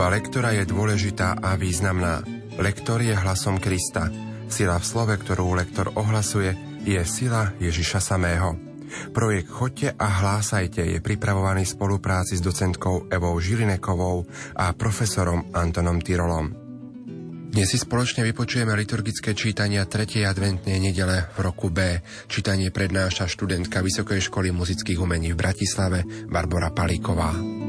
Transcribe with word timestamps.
Služba 0.00 0.16
lektora 0.16 0.56
je 0.56 0.64
dôležitá 0.64 1.44
a 1.44 1.60
významná. 1.60 2.24
Lektor 2.56 3.04
je 3.04 3.12
hlasom 3.12 3.60
Krista. 3.60 4.08
Sila 4.48 4.80
v 4.80 4.88
slove, 4.88 5.12
ktorú 5.12 5.52
lektor 5.52 5.92
ohlasuje, 5.92 6.56
je 6.88 6.96
sila 7.04 7.52
Ježiša 7.60 8.00
samého. 8.00 8.56
Projekt 9.12 9.52
Chodte 9.52 9.92
a 9.92 10.06
hlásajte 10.08 10.88
je 10.88 11.04
pripravovaný 11.04 11.68
v 11.68 11.74
spolupráci 11.76 12.40
s 12.40 12.40
docentkou 12.40 13.12
Evou 13.12 13.36
Žilinekovou 13.36 14.24
a 14.56 14.72
profesorom 14.72 15.52
Antonom 15.52 16.00
Tyrolom. 16.00 16.48
Dnes 17.52 17.68
si 17.68 17.76
spoločne 17.76 18.24
vypočujeme 18.24 18.72
liturgické 18.72 19.36
čítania 19.36 19.84
3. 19.84 20.24
adventnej 20.24 20.80
nedele 20.80 21.28
v 21.36 21.38
roku 21.44 21.68
B. 21.68 22.00
Čítanie 22.24 22.72
prednáša 22.72 23.28
študentka 23.28 23.84
Vysokej 23.84 24.32
školy 24.32 24.48
muzických 24.48 24.96
umení 24.96 25.36
v 25.36 25.40
Bratislave 25.44 26.08
Barbara 26.24 26.72
Palíková. 26.72 27.68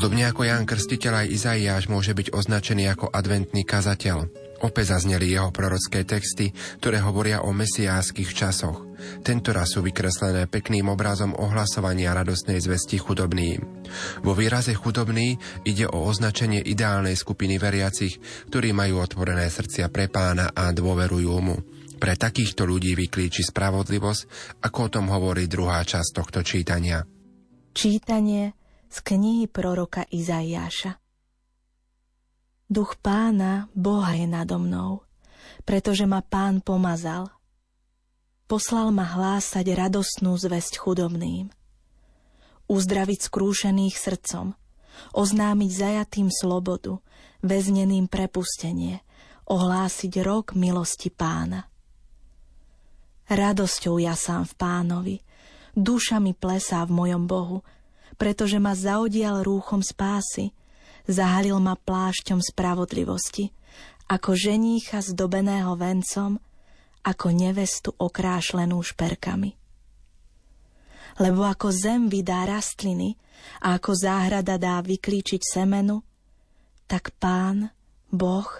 Podobne 0.00 0.32
ako 0.32 0.48
Ján 0.48 0.64
Krstiteľ 0.64 1.12
aj 1.12 1.28
Izaiáš 1.28 1.84
môže 1.92 2.16
byť 2.16 2.32
označený 2.32 2.88
ako 2.88 3.12
adventný 3.12 3.68
kazateľ. 3.68 4.32
Opäť 4.64 4.96
zazneli 4.96 5.28
jeho 5.28 5.52
prorocké 5.52 6.08
texty, 6.08 6.56
ktoré 6.80 7.04
hovoria 7.04 7.44
o 7.44 7.52
mesiáských 7.52 8.32
časoch. 8.32 8.80
Tento 9.20 9.52
raz 9.52 9.76
sú 9.76 9.84
vykreslené 9.84 10.48
pekným 10.48 10.88
obrazom 10.88 11.36
ohlasovania 11.36 12.16
radostnej 12.16 12.64
zvesti 12.64 12.96
chudobným. 12.96 13.60
Vo 14.24 14.32
výraze 14.32 14.72
chudobný 14.72 15.36
ide 15.68 15.84
o 15.84 16.08
označenie 16.08 16.64
ideálnej 16.64 17.12
skupiny 17.12 17.60
veriacich, 17.60 18.16
ktorí 18.48 18.72
majú 18.72 19.04
otvorené 19.04 19.52
srdcia 19.52 19.92
pre 19.92 20.08
pána 20.08 20.48
a 20.56 20.72
dôverujú 20.72 21.34
mu. 21.44 21.60
Pre 22.00 22.14
takýchto 22.16 22.64
ľudí 22.64 22.96
vyklíči 22.96 23.44
spravodlivosť, 23.52 24.22
ako 24.64 24.78
o 24.80 24.92
tom 24.96 25.12
hovorí 25.12 25.44
druhá 25.44 25.84
časť 25.84 26.08
tohto 26.16 26.40
čítania. 26.40 27.04
Čítanie 27.76 28.59
z 28.90 28.98
knihy 29.06 29.46
proroka 29.46 30.02
Izaiáša. 30.10 30.98
Duch 32.70 32.98
pána, 32.98 33.70
Boha 33.74 34.14
je 34.14 34.26
nado 34.26 34.58
mnou, 34.58 35.06
pretože 35.62 36.06
ma 36.06 36.22
pán 36.22 36.62
pomazal. 36.62 37.30
Poslal 38.50 38.90
ma 38.90 39.06
hlásať 39.06 39.66
radostnú 39.74 40.34
zväzť 40.34 40.82
chudobným. 40.82 41.54
Uzdraviť 42.66 43.26
skrúšených 43.26 43.94
srdcom, 43.94 44.54
oznámiť 45.14 45.70
zajatým 45.70 46.30
slobodu, 46.30 46.98
väzneným 47.42 48.06
prepustenie, 48.06 49.02
ohlásiť 49.50 50.12
rok 50.22 50.54
milosti 50.54 51.10
pána. 51.10 51.66
Radosťou 53.30 54.02
ja 54.02 54.18
sám 54.18 54.46
v 54.46 54.54
pánovi, 54.58 55.16
duša 55.74 56.18
mi 56.18 56.34
plesá 56.34 56.82
v 56.86 56.94
mojom 56.94 57.26
Bohu, 57.30 57.62
pretože 58.20 58.60
ma 58.60 58.76
zaodial 58.76 59.40
rúchom 59.40 59.80
spásy, 59.80 60.52
zahalil 61.08 61.56
ma 61.56 61.72
plášťom 61.72 62.44
spravodlivosti, 62.44 63.48
ako 64.12 64.36
ženícha 64.36 65.00
zdobeného 65.00 65.72
vencom, 65.80 66.36
ako 67.00 67.26
nevestu 67.32 67.96
okrášlenú 67.96 68.76
šperkami. 68.84 69.56
Lebo 71.16 71.48
ako 71.48 71.72
zem 71.72 72.12
vydá 72.12 72.44
rastliny 72.44 73.16
a 73.64 73.80
ako 73.80 73.96
záhrada 73.96 74.60
dá 74.60 74.84
vyklíčiť 74.84 75.40
semenu, 75.40 76.04
tak 76.84 77.16
pán, 77.16 77.72
Boh, 78.12 78.50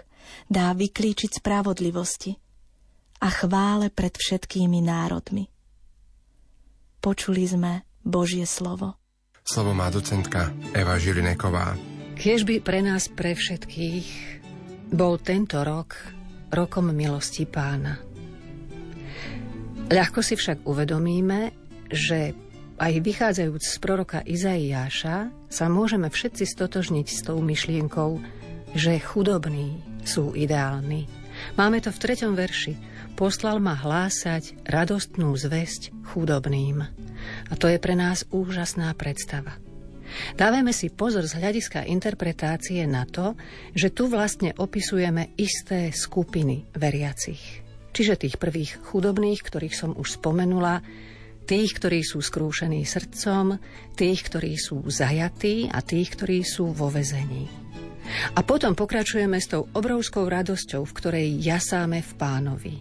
dá 0.48 0.72
vyklíčiť 0.72 1.42
spravodlivosti 1.42 2.32
a 3.20 3.28
chvále 3.28 3.92
pred 3.92 4.16
všetkými 4.16 4.80
národmi. 4.80 5.52
Počuli 7.04 7.44
sme 7.44 7.84
Božie 8.00 8.48
slovo. 8.48 8.99
Slovo 9.44 9.74
má 9.74 9.90
docentka 9.90 10.52
Eva 10.76 10.96
Žilineková. 11.00 11.74
Kiež 12.20 12.44
by 12.44 12.60
pre 12.60 12.84
nás, 12.84 13.08
pre 13.08 13.32
všetkých, 13.32 14.08
bol 14.92 15.16
tento 15.22 15.60
rok 15.64 15.96
rokom 16.52 16.90
milosti 16.92 17.46
pána. 17.46 17.96
Ľahko 19.90 20.20
si 20.22 20.38
však 20.38 20.62
uvedomíme, 20.66 21.50
že 21.90 22.36
aj 22.80 22.92
vychádzajúc 23.02 23.62
z 23.62 23.76
proroka 23.82 24.20
Izaiáša 24.22 25.28
sa 25.50 25.66
môžeme 25.66 26.08
všetci 26.08 26.44
stotožniť 26.46 27.06
s 27.10 27.20
tou 27.26 27.42
myšlienkou, 27.42 28.22
že 28.72 29.02
chudobní 29.02 29.82
sú 30.06 30.32
ideálni. 30.32 31.10
Máme 31.58 31.82
to 31.82 31.90
v 31.90 32.00
treťom 32.00 32.32
verši. 32.38 32.74
Poslal 33.18 33.60
ma 33.60 33.76
hlásať 33.76 34.64
radostnú 34.64 35.34
zväzť 35.36 35.92
chudobným. 36.12 36.86
A 37.50 37.54
to 37.54 37.66
je 37.70 37.78
pre 37.82 37.94
nás 37.96 38.26
úžasná 38.30 38.92
predstava. 38.94 39.56
Dávame 40.34 40.74
si 40.74 40.90
pozor 40.90 41.22
z 41.26 41.38
hľadiska 41.38 41.86
interpretácie 41.86 42.82
na 42.86 43.06
to, 43.06 43.38
že 43.78 43.94
tu 43.94 44.10
vlastne 44.10 44.50
opisujeme 44.58 45.38
isté 45.38 45.94
skupiny 45.94 46.66
veriacich. 46.74 47.62
Čiže 47.90 48.26
tých 48.26 48.36
prvých 48.38 48.78
chudobných, 48.90 49.42
ktorých 49.42 49.74
som 49.74 49.90
už 49.94 50.18
spomenula, 50.18 50.82
tých, 51.46 51.74
ktorí 51.82 52.06
sú 52.06 52.22
skrúšení 52.22 52.86
srdcom, 52.86 53.58
tých, 53.98 54.20
ktorí 54.30 54.54
sú 54.54 54.86
zajatí 54.86 55.66
a 55.70 55.82
tých, 55.82 56.14
ktorí 56.14 56.46
sú 56.46 56.70
vo 56.70 56.86
vezení. 56.86 57.50
A 58.34 58.42
potom 58.42 58.74
pokračujeme 58.74 59.38
s 59.38 59.50
tou 59.50 59.66
obrovskou 59.74 60.26
radosťou, 60.26 60.82
v 60.86 60.96
ktorej 60.98 61.28
jasáme 61.42 62.02
v 62.02 62.12
pánovi. 62.18 62.74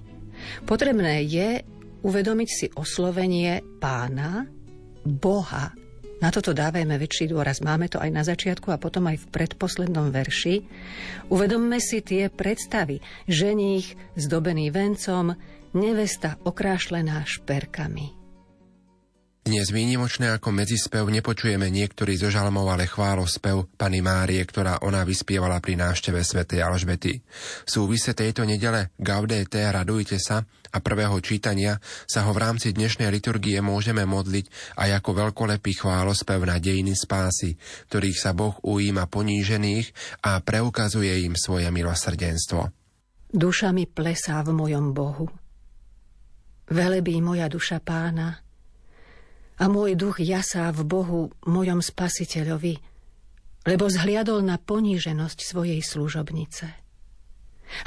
Potrebné 0.66 1.26
je 1.26 1.62
uvedomiť 2.04 2.50
si 2.50 2.68
oslovenie 2.74 3.64
pána, 3.80 4.48
Boha. 5.04 5.72
Na 6.20 6.36
toto 6.36 6.52
dávajme 6.52 7.00
väčší 7.00 7.32
dôraz. 7.32 7.64
Máme 7.64 7.88
to 7.88 7.96
aj 7.96 8.12
na 8.12 8.28
začiatku 8.28 8.76
a 8.76 8.82
potom 8.82 9.08
aj 9.08 9.24
v 9.24 9.30
predposlednom 9.32 10.12
verši. 10.12 10.68
Uvedomme 11.32 11.80
si 11.80 12.04
tie 12.04 12.28
predstavy. 12.28 13.00
Ženích 13.24 13.96
zdobený 14.20 14.68
vencom, 14.68 15.32
nevesta 15.72 16.36
okrášlená 16.44 17.24
šperkami. 17.24 18.19
Dnes 19.50 19.74
výnimočné 19.74 20.30
ako 20.38 20.54
medzispev 20.54 21.10
nepočujeme 21.10 21.74
niektorý 21.74 22.14
zo 22.22 22.30
žalmov, 22.30 22.70
ale 22.70 22.86
chválospev 22.86 23.66
Pany 23.82 23.98
Márie, 23.98 24.46
ktorá 24.46 24.86
ona 24.86 25.02
vyspievala 25.02 25.58
pri 25.58 25.74
návšteve 25.74 26.22
svätej 26.22 26.62
Alžbety. 26.62 27.18
V 27.66 27.70
súvise 27.74 28.14
tejto 28.14 28.46
nedele 28.46 28.94
Gaudete 29.02 29.66
radujte 29.66 30.22
sa 30.22 30.46
a 30.46 30.78
prvého 30.86 31.18
čítania 31.26 31.82
sa 32.06 32.30
ho 32.30 32.32
v 32.38 32.46
rámci 32.46 32.78
dnešnej 32.78 33.10
liturgie 33.10 33.58
môžeme 33.58 34.06
modliť 34.06 34.78
aj 34.78 35.02
ako 35.02 35.10
veľkolepý 35.18 35.82
chválospev 35.82 36.46
na 36.46 36.62
dejiny 36.62 36.94
spásy, 36.94 37.58
ktorých 37.90 38.22
sa 38.22 38.38
Boh 38.38 38.54
ujíma 38.62 39.10
ponížených 39.10 40.22
a 40.30 40.46
preukazuje 40.46 41.26
im 41.26 41.34
svoje 41.34 41.74
milosrdenstvo. 41.74 42.70
Duša 43.34 43.74
mi 43.74 43.90
plesá 43.90 44.46
v 44.46 44.54
mojom 44.54 44.94
Bohu. 44.94 45.26
Velebí 46.70 47.18
moja 47.18 47.50
duša 47.50 47.82
pána, 47.82 48.46
a 49.60 49.68
môj 49.68 50.00
duch 50.00 50.24
jasá 50.24 50.72
v 50.72 50.88
Bohu, 50.88 51.22
mojom 51.44 51.84
spasiteľovi, 51.84 52.80
lebo 53.68 53.92
zhliadol 53.92 54.40
na 54.40 54.56
poníženosť 54.56 55.40
svojej 55.44 55.84
služobnice. 55.84 56.66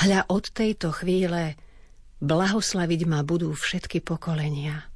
Hľa 0.05 0.29
od 0.31 0.45
tejto 0.53 0.93
chvíle 0.93 1.57
blahoslaviť 2.23 3.01
ma 3.09 3.25
budú 3.27 3.51
všetky 3.57 4.05
pokolenia, 4.05 4.87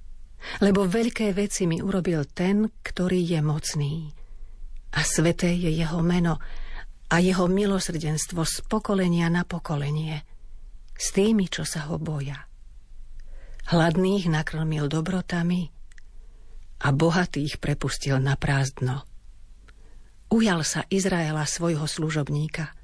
lebo 0.63 0.87
veľké 0.87 1.33
veci 1.35 1.67
mi 1.67 1.83
urobil 1.83 2.29
ten, 2.29 2.71
ktorý 2.85 3.19
je 3.25 3.41
mocný. 3.43 3.95
A 4.95 5.01
sveté 5.03 5.51
je 5.57 5.73
jeho 5.75 6.05
meno 6.05 6.39
a 7.11 7.17
jeho 7.19 7.51
milosrdenstvo 7.51 8.47
z 8.47 8.63
pokolenia 8.69 9.27
na 9.33 9.43
pokolenie, 9.43 10.23
s 10.97 11.13
tými, 11.13 11.51
čo 11.51 11.67
sa 11.67 11.91
ho 11.91 11.99
boja. 11.99 12.47
Hladných 13.67 14.31
nakrmil 14.31 14.87
dobrotami, 14.87 15.76
a 16.81 16.89
bohatých 16.93 17.59
prepustil 17.63 18.21
na 18.21 18.37
prázdno. 18.37 19.05
Ujal 20.27 20.67
sa 20.67 20.83
Izraela 20.91 21.47
svojho 21.47 21.87
služobníka, 21.87 22.75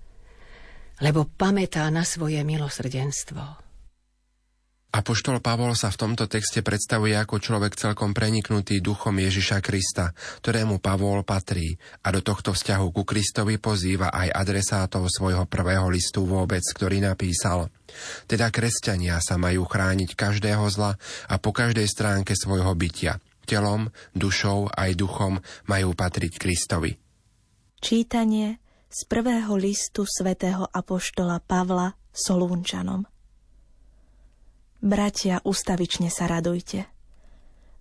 lebo 1.03 1.27
pamätá 1.27 1.91
na 1.91 2.07
svoje 2.07 2.39
milosrdenstvo. 2.47 3.63
Apoštol 4.93 5.41
Pavol 5.41 5.73
sa 5.73 5.89
v 5.89 6.05
tomto 6.05 6.29
texte 6.29 6.61
predstavuje 6.61 7.17
ako 7.17 7.41
človek 7.41 7.81
celkom 7.81 8.13
preniknutý 8.13 8.85
duchom 8.85 9.17
Ježiša 9.17 9.65
Krista, 9.65 10.13
ktorému 10.45 10.85
Pavol 10.85 11.25
patrí 11.25 11.81
a 12.05 12.13
do 12.13 12.21
tohto 12.21 12.53
vzťahu 12.53 12.93
ku 12.93 13.03
Kristovi 13.09 13.57
pozýva 13.57 14.13
aj 14.13 14.29
adresátov 14.37 15.09
svojho 15.09 15.49
prvého 15.49 15.89
listu 15.89 16.29
vôbec, 16.29 16.61
ktorý 16.61 17.01
napísal. 17.01 17.73
Teda 18.29 18.53
kresťania 18.53 19.17
sa 19.25 19.41
majú 19.41 19.65
chrániť 19.65 20.13
každého 20.13 20.69
zla 20.69 21.01
a 21.25 21.35
po 21.41 21.57
každej 21.57 21.89
stránke 21.89 22.37
svojho 22.37 22.77
bytia– 22.77 23.17
telom, 23.45 23.91
dušou 24.17 24.71
aj 24.73 24.91
duchom 24.97 25.39
majú 25.67 25.93
patriť 25.93 26.33
Kristovi. 26.39 26.97
Čítanie 27.83 28.63
z 28.93 29.01
prvého 29.09 29.57
listu 29.57 30.05
svätého 30.05 30.69
Apoštola 30.69 31.41
Pavla 31.43 31.97
Solúnčanom. 32.13 33.09
Bratia, 34.83 35.41
ustavične 35.43 36.11
sa 36.11 36.27
radujte. 36.27 36.91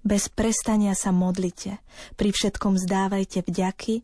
Bez 0.02 0.34
prestania 0.34 0.98
sa 0.98 1.13
modlite, 1.13 1.78
pri 2.18 2.34
všetkom 2.34 2.78
zdávajte 2.78 3.46
vďaky, 3.46 4.02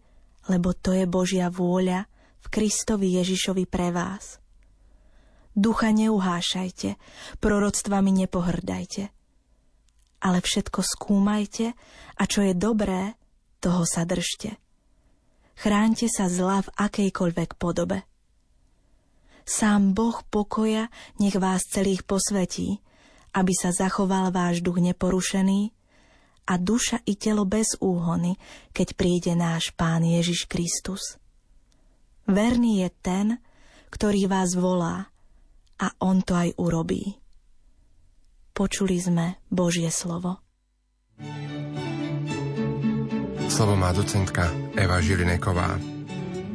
lebo 0.50 0.78
to 0.78 0.94
je 0.94 1.10
Božia 1.10 1.50
vôľa 1.50 2.06
v 2.44 2.48
Kristovi 2.54 3.18
Ježišovi 3.18 3.66
pre 3.66 3.90
vás. 3.90 4.38
Ducha 5.58 5.90
neuhášajte, 5.90 7.02
proroctvami 7.42 8.14
nepohrdajte, 8.26 9.10
ale 10.22 10.42
všetko 10.42 10.80
skúmajte 10.82 11.74
a 12.18 12.24
čo 12.26 12.42
je 12.42 12.54
dobré, 12.58 13.14
toho 13.62 13.84
sa 13.86 14.06
držte. 14.06 14.58
Chránte 15.58 16.06
sa 16.06 16.30
zla 16.30 16.62
v 16.62 16.70
akejkoľvek 16.78 17.58
podobe. 17.58 18.06
Sám 19.48 19.96
Boh 19.96 20.22
pokoja 20.28 20.92
nech 21.18 21.34
vás 21.40 21.66
celých 21.66 22.04
posvetí, 22.04 22.84
aby 23.34 23.54
sa 23.56 23.74
zachoval 23.74 24.30
váš 24.30 24.62
duch 24.62 24.78
neporušený 24.78 25.72
a 26.48 26.54
duša 26.56 27.04
i 27.08 27.16
telo 27.16 27.48
bez 27.48 27.80
úhony, 27.80 28.36
keď 28.72 28.88
príde 28.94 29.34
náš 29.34 29.72
Pán 29.74 30.04
Ježiš 30.04 30.46
Kristus. 30.46 31.20
Verný 32.28 32.84
je 32.84 32.90
ten, 33.00 33.28
ktorý 33.88 34.28
vás 34.28 34.52
volá 34.54 35.08
a 35.80 35.88
on 36.04 36.20
to 36.22 36.36
aj 36.36 36.52
urobí. 36.60 37.16
Počuli 38.58 38.98
sme 38.98 39.38
Božie 39.54 39.86
slovo. 39.94 40.42
Slovo 43.54 43.78
má 43.78 43.94
docentka 43.94 44.50
Eva 44.74 44.98
Žilineková. 44.98 45.78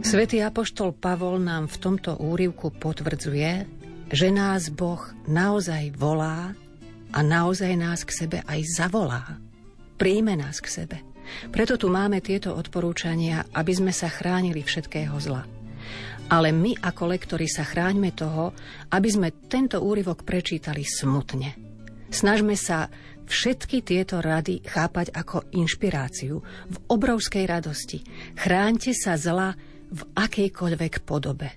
Svetý 0.02 0.42
Apoštol 0.42 0.98
Pavol 0.98 1.38
nám 1.38 1.70
v 1.70 1.78
tomto 1.78 2.18
úrivku 2.18 2.74
potvrdzuje, 2.74 3.50
že 4.10 4.28
nás 4.34 4.66
Boh 4.74 4.98
naozaj 5.30 5.94
volá 5.94 6.58
a 7.14 7.18
naozaj 7.22 7.70
nás 7.78 8.02
k 8.02 8.26
sebe 8.26 8.38
aj 8.50 8.66
zavolá. 8.66 9.38
Príjme 9.94 10.34
nás 10.34 10.58
k 10.58 10.82
sebe. 10.82 11.06
Preto 11.54 11.78
tu 11.78 11.86
máme 11.86 12.18
tieto 12.18 12.50
odporúčania, 12.58 13.46
aby 13.54 13.78
sme 13.78 13.94
sa 13.94 14.10
chránili 14.10 14.66
všetkého 14.66 15.14
zla. 15.22 15.46
Ale 16.34 16.50
my 16.50 16.82
ako 16.82 17.14
lektori 17.14 17.46
sa 17.46 17.62
chráňme 17.62 18.10
toho, 18.10 18.50
aby 18.90 19.06
sme 19.06 19.30
tento 19.46 19.78
úryvok 19.78 20.26
prečítali 20.26 20.82
smutne. 20.82 21.71
Snažme 22.12 22.60
sa 22.60 22.92
všetky 23.24 23.80
tieto 23.80 24.20
rady 24.20 24.60
chápať 24.68 25.16
ako 25.16 25.48
inšpiráciu 25.56 26.44
v 26.44 26.76
obrovskej 26.92 27.48
radosti. 27.48 28.04
Chráňte 28.36 28.92
sa 28.92 29.16
zla 29.16 29.56
v 29.88 30.00
akejkoľvek 30.12 31.08
podobe. 31.08 31.56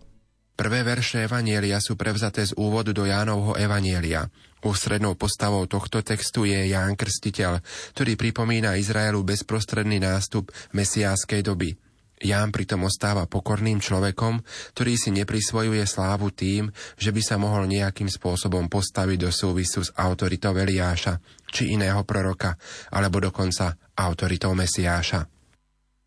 Prvé 0.56 0.88
verše 0.88 1.28
Evanielia 1.28 1.84
sú 1.84 2.00
prevzaté 2.00 2.48
z 2.48 2.56
úvodu 2.56 2.96
do 2.96 3.04
Jánovho 3.04 3.60
Evanielia. 3.60 4.32
Ústrednou 4.64 5.20
postavou 5.20 5.68
tohto 5.68 6.00
textu 6.00 6.48
je 6.48 6.72
Ján 6.72 6.96
Krstiteľ, 6.96 7.60
ktorý 7.92 8.16
pripomína 8.16 8.80
Izraelu 8.80 9.20
bezprostredný 9.28 10.00
nástup 10.00 10.56
mesiáskej 10.72 11.44
doby. 11.44 11.76
Ján 12.16 12.56
pritom 12.56 12.88
ostáva 12.88 13.28
pokorným 13.28 13.84
človekom, 13.84 14.40
ktorý 14.72 14.96
si 14.96 15.12
neprisvojuje 15.12 15.84
slávu 15.84 16.32
tým, 16.32 16.72
že 16.96 17.12
by 17.12 17.22
sa 17.22 17.36
mohol 17.36 17.68
nejakým 17.68 18.08
spôsobom 18.08 18.72
postaviť 18.72 19.28
do 19.28 19.32
súvisu 19.36 19.84
s 19.84 19.92
autoritou 20.00 20.56
Eliáša 20.56 21.20
či 21.52 21.76
iného 21.76 22.00
proroka, 22.08 22.56
alebo 22.96 23.20
dokonca 23.20 23.76
autoritou 24.00 24.56
Mesiáša. 24.56 25.28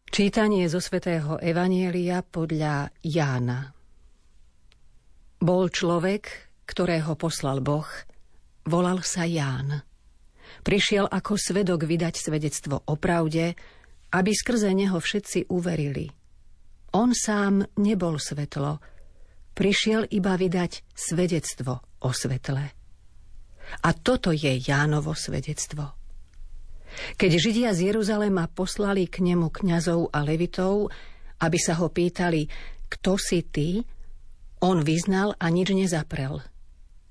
Čítanie 0.09 0.65
zo 0.73 0.81
svätého 0.81 1.37
Evanielia 1.45 2.25
podľa 2.25 2.89
Jána. 3.05 3.77
Bol 5.39 5.69
človek, 5.69 6.49
ktorého 6.65 7.21
poslal 7.21 7.61
Boh, 7.61 7.87
volal 8.65 9.05
sa 9.05 9.29
Ján. 9.29 9.85
Prišiel 10.65 11.05
ako 11.05 11.37
svedok 11.37 11.85
vydať 11.85 12.15
svedectvo 12.17 12.81
o 12.89 12.97
pravde, 12.97 13.53
aby 14.13 14.33
skrze 14.33 14.73
neho 14.73 14.97
všetci 14.97 15.53
uverili. 15.53 16.09
On 16.97 17.13
sám 17.13 17.69
nebol 17.77 18.17
svetlo, 18.17 18.81
prišiel 19.53 20.09
iba 20.09 20.39
vydať 20.39 20.89
svedectvo 20.97 21.85
o 22.01 22.11
svetle. 22.15 22.65
A 23.85 23.91
toto 23.93 24.33
je 24.33 24.57
Jánovo 24.65 25.13
svedectvo. 25.13 25.93
Keď 27.21 27.31
Židia 27.37 27.71
z 27.77 27.93
Jeruzalema 27.93 28.49
poslali 28.49 29.05
k 29.13 29.21
nemu 29.21 29.53
kňazov 29.53 30.09
a 30.09 30.25
levitov, 30.25 30.89
aby 31.45 31.59
sa 31.61 31.77
ho 31.77 31.93
pýtali, 31.93 32.49
kto 32.89 33.21
si 33.21 33.45
ty, 33.45 33.85
on 34.65 34.83
vyznal 34.83 35.37
a 35.37 35.53
nič 35.53 35.71
nezaprel. 35.71 36.41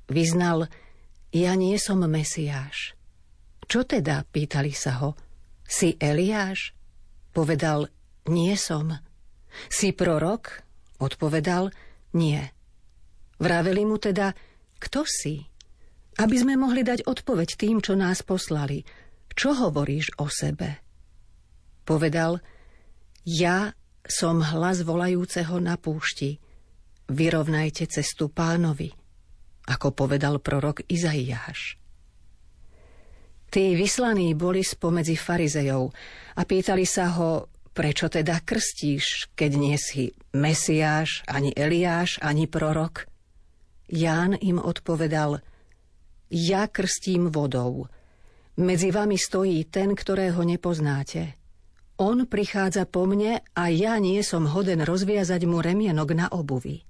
Vyznal, 0.09 0.67
ja 1.29 1.53
nie 1.53 1.77
som 1.77 2.01
Mesiáš. 2.03 2.97
Čo 3.67 3.83
teda, 3.83 4.25
pýtali 4.27 4.73
sa 4.73 4.99
ho, 5.03 5.13
si 5.67 5.99
Eliáš? 5.99 6.76
Povedal, 7.37 7.93
nie 8.25 8.57
som. 8.57 8.97
Si 9.69 9.93
prorok? 9.93 10.65
Odpovedal, 10.97 11.69
nie. 12.17 12.41
Vraveli 13.37 13.85
mu 13.85 14.01
teda, 14.01 14.33
kto 14.81 15.05
si? 15.05 15.45
Aby 16.17 16.41
sme 16.41 16.57
mohli 16.57 16.81
dať 16.81 17.05
odpoveď 17.05 17.49
tým, 17.53 17.77
čo 17.85 17.93
nás 17.93 18.25
poslali. 18.25 18.81
Čo 19.37 19.53
hovoríš 19.53 20.17
o 20.17 20.25
sebe? 20.25 20.81
Povedal, 21.85 22.41
ja 23.21 23.77
som 24.01 24.41
hlas 24.41 24.81
volajúceho 24.81 25.61
na 25.61 25.77
púšti– 25.77 26.35
vyrovnajte 27.07 27.87
cestu 27.87 28.27
pánovi, 28.27 28.91
ako 29.67 29.95
povedal 29.95 30.43
prorok 30.43 30.83
Izaiáš. 30.87 31.79
Tí 33.47 33.79
vyslaní 33.79 34.35
boli 34.35 34.59
spomedzi 34.59 35.15
farizejov 35.15 35.95
a 36.35 36.41
pýtali 36.43 36.83
sa 36.83 37.15
ho, 37.15 37.47
prečo 37.71 38.11
teda 38.11 38.43
krstíš, 38.43 39.31
keď 39.37 39.51
nie 39.55 39.77
si 39.79 40.11
Mesiáš, 40.35 41.23
ani 41.31 41.55
Eliáš, 41.55 42.19
ani 42.19 42.49
prorok? 42.49 43.07
Ján 43.87 44.35
im 44.35 44.59
odpovedal, 44.59 45.39
ja 46.27 46.67
krstím 46.67 47.31
vodou. 47.31 47.87
Medzi 48.59 48.91
vami 48.91 49.15
stojí 49.15 49.63
ten, 49.71 49.95
ktorého 49.95 50.43
nepoznáte. 50.43 51.39
On 51.97 52.27
prichádza 52.27 52.83
po 52.83 53.07
mne 53.07 53.41
a 53.55 53.63
ja 53.71 53.95
nie 53.97 54.19
som 54.21 54.45
hoden 54.45 54.83
rozviazať 54.83 55.47
mu 55.47 55.63
remienok 55.63 56.09
na 56.13 56.27
obuvi. 56.29 56.83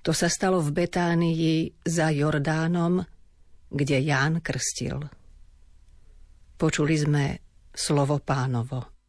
To 0.00 0.16
sa 0.16 0.32
stalo 0.32 0.64
v 0.64 0.72
Betánii 0.72 1.84
za 1.84 2.08
Jordánom, 2.08 3.04
kde 3.70 4.02
Ján 4.02 4.42
krstil. 4.42 4.98
Počuli 6.58 6.94
sme 6.98 7.24
slovo 7.72 8.20
pánovo. 8.20 8.99